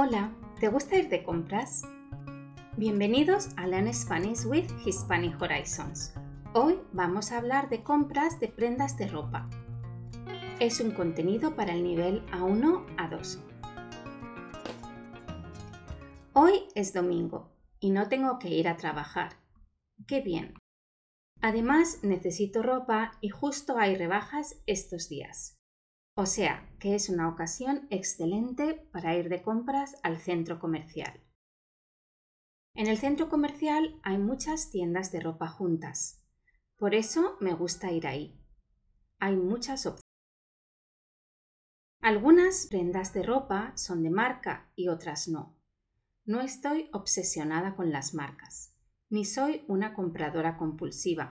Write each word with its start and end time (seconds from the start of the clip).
Hola, 0.00 0.32
¿te 0.60 0.68
gusta 0.68 0.96
ir 0.96 1.08
de 1.08 1.24
compras? 1.24 1.82
Bienvenidos 2.76 3.48
a 3.56 3.66
Learn 3.66 3.92
Spanish 3.92 4.44
with 4.44 4.70
Hispanic 4.86 5.42
Horizons. 5.42 6.14
Hoy 6.54 6.78
vamos 6.92 7.32
a 7.32 7.38
hablar 7.38 7.68
de 7.68 7.82
compras 7.82 8.38
de 8.38 8.46
prendas 8.46 8.96
de 8.96 9.08
ropa. 9.08 9.50
Es 10.60 10.78
un 10.78 10.92
contenido 10.92 11.56
para 11.56 11.72
el 11.72 11.82
nivel 11.82 12.24
A1 12.26 12.86
a 12.96 13.08
2. 13.08 13.40
Hoy 16.34 16.52
es 16.76 16.94
domingo 16.94 17.50
y 17.80 17.90
no 17.90 18.08
tengo 18.08 18.38
que 18.38 18.50
ir 18.50 18.68
a 18.68 18.76
trabajar. 18.76 19.32
¡Qué 20.06 20.20
bien! 20.20 20.54
Además, 21.40 22.04
necesito 22.04 22.62
ropa 22.62 23.18
y 23.20 23.30
justo 23.30 23.76
hay 23.76 23.96
rebajas 23.96 24.62
estos 24.66 25.08
días. 25.08 25.57
O 26.20 26.26
sea, 26.26 26.68
que 26.80 26.96
es 26.96 27.10
una 27.10 27.28
ocasión 27.28 27.86
excelente 27.90 28.74
para 28.90 29.14
ir 29.16 29.28
de 29.28 29.40
compras 29.40 29.94
al 30.02 30.18
centro 30.18 30.58
comercial. 30.58 31.20
En 32.74 32.88
el 32.88 32.98
centro 32.98 33.28
comercial 33.28 34.00
hay 34.02 34.18
muchas 34.18 34.72
tiendas 34.72 35.12
de 35.12 35.20
ropa 35.20 35.46
juntas. 35.46 36.20
Por 36.76 36.96
eso 36.96 37.36
me 37.38 37.54
gusta 37.54 37.92
ir 37.92 38.08
ahí. 38.08 38.36
Hay 39.20 39.36
muchas 39.36 39.86
opciones. 39.86 40.02
Algunas 42.00 42.66
prendas 42.66 43.14
de 43.14 43.22
ropa 43.22 43.72
son 43.76 44.02
de 44.02 44.10
marca 44.10 44.72
y 44.74 44.88
otras 44.88 45.28
no. 45.28 45.56
No 46.24 46.40
estoy 46.40 46.90
obsesionada 46.92 47.76
con 47.76 47.92
las 47.92 48.12
marcas, 48.12 48.74
ni 49.08 49.24
soy 49.24 49.64
una 49.68 49.94
compradora 49.94 50.56
compulsiva. 50.58 51.30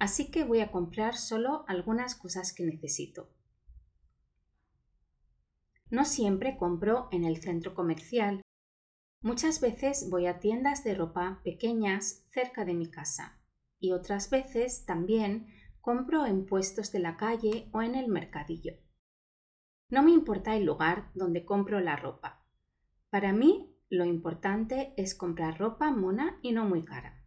Así 0.00 0.32
que 0.32 0.42
voy 0.42 0.62
a 0.62 0.72
comprar 0.72 1.16
solo 1.16 1.64
algunas 1.68 2.16
cosas 2.16 2.52
que 2.52 2.64
necesito. 2.64 3.30
No 5.94 6.04
siempre 6.04 6.56
compro 6.56 7.06
en 7.12 7.22
el 7.22 7.36
centro 7.36 7.72
comercial. 7.72 8.42
Muchas 9.22 9.60
veces 9.60 10.10
voy 10.10 10.26
a 10.26 10.40
tiendas 10.40 10.82
de 10.82 10.92
ropa 10.92 11.40
pequeñas 11.44 12.26
cerca 12.30 12.64
de 12.64 12.74
mi 12.74 12.90
casa 12.90 13.40
y 13.78 13.92
otras 13.92 14.28
veces 14.28 14.86
también 14.86 15.46
compro 15.80 16.26
en 16.26 16.46
puestos 16.46 16.90
de 16.90 16.98
la 16.98 17.16
calle 17.16 17.68
o 17.72 17.80
en 17.80 17.94
el 17.94 18.08
mercadillo. 18.08 18.72
No 19.88 20.02
me 20.02 20.10
importa 20.10 20.56
el 20.56 20.64
lugar 20.64 21.12
donde 21.14 21.44
compro 21.44 21.78
la 21.78 21.94
ropa. 21.94 22.44
Para 23.08 23.32
mí 23.32 23.78
lo 23.88 24.04
importante 24.04 24.94
es 24.96 25.14
comprar 25.14 25.60
ropa 25.60 25.92
mona 25.92 26.40
y 26.42 26.50
no 26.50 26.64
muy 26.64 26.84
cara. 26.84 27.24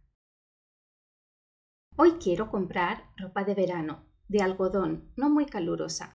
Hoy 1.96 2.18
quiero 2.22 2.50
comprar 2.50 3.14
ropa 3.16 3.44
de 3.44 3.54
verano, 3.54 4.04
de 4.28 4.42
algodón, 4.42 5.10
no 5.16 5.30
muy 5.30 5.46
calurosa, 5.46 6.17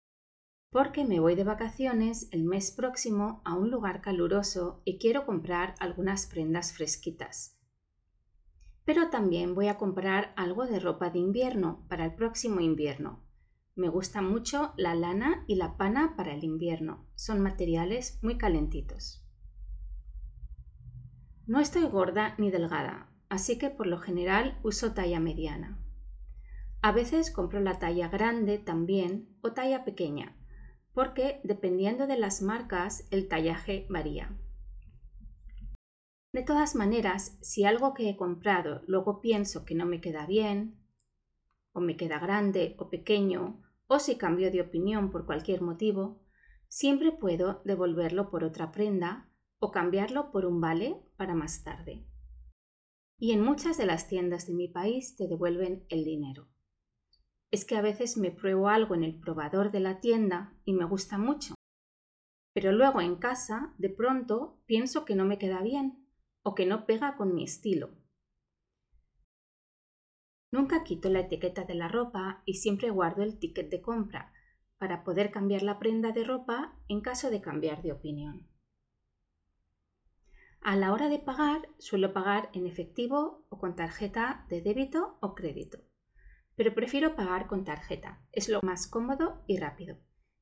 porque 0.71 1.03
me 1.03 1.19
voy 1.19 1.35
de 1.35 1.43
vacaciones 1.43 2.29
el 2.31 2.43
mes 2.43 2.71
próximo 2.71 3.41
a 3.43 3.55
un 3.55 3.71
lugar 3.71 4.01
caluroso 4.01 4.81
y 4.85 4.99
quiero 4.99 5.25
comprar 5.25 5.73
algunas 5.79 6.27
prendas 6.27 6.73
fresquitas. 6.73 7.57
Pero 8.85 9.09
también 9.09 9.55
voy 9.55 9.67
a 9.67 9.77
comprar 9.77 10.33
algo 10.35 10.65
de 10.65 10.79
ropa 10.79 11.09
de 11.09 11.19
invierno 11.19 11.85
para 11.89 12.05
el 12.05 12.13
próximo 12.13 12.59
invierno. 12.59 13.23
Me 13.75 13.89
gusta 13.89 14.21
mucho 14.21 14.73
la 14.77 14.93
lana 14.93 15.43
y 15.47 15.55
la 15.55 15.77
pana 15.77 16.15
para 16.15 16.33
el 16.33 16.43
invierno. 16.43 17.07
Son 17.15 17.39
materiales 17.39 18.19
muy 18.21 18.37
calentitos. 18.37 19.25
No 21.47 21.59
estoy 21.59 21.83
gorda 21.85 22.35
ni 22.37 22.51
delgada, 22.51 23.09
así 23.29 23.57
que 23.57 23.71
por 23.71 23.87
lo 23.87 23.97
general 23.97 24.59
uso 24.63 24.93
talla 24.93 25.19
mediana. 25.19 25.83
A 26.81 26.91
veces 26.91 27.31
compro 27.31 27.59
la 27.59 27.79
talla 27.79 28.07
grande 28.07 28.59
también 28.59 29.35
o 29.41 29.51
talla 29.53 29.83
pequeña, 29.83 30.38
porque 30.99 31.39
dependiendo 31.45 32.07
de 32.07 32.17
las 32.17 32.41
marcas 32.41 33.07
el 33.09 33.29
tallaje 33.29 33.87
varía. 33.89 34.37
De 36.33 36.43
todas 36.43 36.75
maneras, 36.75 37.37
si 37.41 37.63
algo 37.63 37.93
que 37.93 38.09
he 38.09 38.17
comprado 38.17 38.81
luego 38.85 39.21
pienso 39.21 39.63
que 39.63 39.75
no 39.75 39.85
me 39.85 40.01
queda 40.01 40.25
bien, 40.25 40.77
o 41.71 41.79
me 41.79 41.95
queda 41.95 42.19
grande 42.19 42.75
o 42.79 42.89
pequeño, 42.89 43.63
o 43.87 43.99
si 43.99 44.17
cambio 44.17 44.51
de 44.51 44.59
opinión 44.59 45.09
por 45.09 45.25
cualquier 45.25 45.61
motivo, 45.61 46.19
siempre 46.67 47.13
puedo 47.13 47.61
devolverlo 47.63 48.29
por 48.29 48.43
otra 48.43 48.73
prenda 48.73 49.31
o 49.59 49.71
cambiarlo 49.71 50.31
por 50.31 50.45
un 50.45 50.59
vale 50.59 51.01
para 51.15 51.33
más 51.33 51.63
tarde. 51.63 52.05
Y 53.17 53.31
en 53.31 53.39
muchas 53.39 53.77
de 53.77 53.85
las 53.85 54.09
tiendas 54.09 54.47
de 54.47 54.53
mi 54.53 54.67
país 54.67 55.15
te 55.15 55.29
devuelven 55.29 55.85
el 55.87 56.03
dinero 56.03 56.49
es 57.51 57.65
que 57.65 57.75
a 57.75 57.81
veces 57.81 58.17
me 58.17 58.31
pruebo 58.31 58.69
algo 58.69 58.95
en 58.95 59.03
el 59.03 59.19
probador 59.19 59.71
de 59.71 59.79
la 59.79 59.99
tienda 59.99 60.53
y 60.65 60.73
me 60.73 60.85
gusta 60.85 61.17
mucho. 61.17 61.55
Pero 62.53 62.71
luego 62.71 63.01
en 63.01 63.15
casa, 63.15 63.73
de 63.77 63.89
pronto, 63.89 64.59
pienso 64.65 65.05
que 65.05 65.15
no 65.15 65.25
me 65.25 65.37
queda 65.37 65.61
bien 65.61 66.05
o 66.43 66.55
que 66.55 66.65
no 66.65 66.85
pega 66.85 67.15
con 67.15 67.33
mi 67.33 67.43
estilo. 67.43 67.91
Nunca 70.51 70.83
quito 70.83 71.09
la 71.09 71.21
etiqueta 71.21 71.63
de 71.63 71.75
la 71.75 71.87
ropa 71.87 72.41
y 72.45 72.55
siempre 72.55 72.89
guardo 72.89 73.23
el 73.23 73.37
ticket 73.37 73.69
de 73.69 73.81
compra 73.81 74.33
para 74.77 75.03
poder 75.03 75.31
cambiar 75.31 75.61
la 75.61 75.77
prenda 75.77 76.11
de 76.11 76.23
ropa 76.23 76.75
en 76.87 77.01
caso 77.01 77.29
de 77.29 77.41
cambiar 77.41 77.81
de 77.81 77.91
opinión. 77.91 78.47
A 80.61 80.75
la 80.75 80.91
hora 80.91 81.07
de 81.07 81.19
pagar, 81.19 81.69
suelo 81.77 82.13
pagar 82.13 82.49
en 82.53 82.65
efectivo 82.65 83.45
o 83.49 83.59
con 83.59 83.75
tarjeta 83.75 84.45
de 84.49 84.61
débito 84.61 85.17
o 85.21 85.35
crédito 85.35 85.88
pero 86.59 86.75
prefiero 86.75 87.15
pagar 87.15 87.47
con 87.47 87.63
tarjeta. 87.63 88.19
Es 88.33 88.49
lo 88.49 88.59
más 88.61 88.85
cómodo 88.85 89.41
y 89.47 89.59
rápido. 89.59 89.95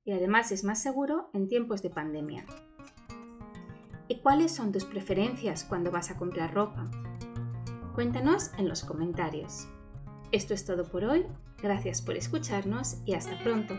Y 0.04 0.14
además 0.14 0.52
es 0.52 0.64
más 0.64 0.82
seguro 0.82 1.30
en 1.32 1.48
tiempos 1.48 1.84
de 1.84 1.92
pandemia. 1.92 2.44
¿Y 4.08 4.22
cuáles 4.22 4.52
son 4.52 4.72
tus 4.72 4.84
preferencias 4.84 5.64
cuando 5.64 5.92
vas 5.92 6.10
a 6.10 6.18
comprar 6.18 6.56
ropa? 6.56 6.90
Cuéntanos 7.94 8.50
en 8.58 8.68
los 8.68 8.84
comentarios. 8.84 9.68
Esto 10.32 10.56
es 10.56 10.66
todo 10.66 10.90
por 10.90 11.04
hoy. 11.04 11.28
Gracias 11.62 12.02
por 12.02 12.16
escucharnos 12.16 12.98
y 13.06 13.14
hasta 13.14 13.38
pronto. 13.44 13.76